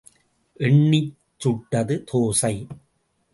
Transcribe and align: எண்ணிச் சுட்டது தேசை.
எண்ணிச் 0.59 1.11
சுட்டது 1.37 2.03
தேசை. 2.03 2.53